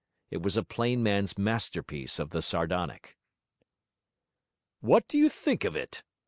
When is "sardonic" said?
2.41-3.19